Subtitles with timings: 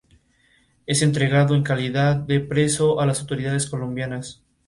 [0.87, 4.41] Es entregado en calidad de preso a las autoridades colombianas.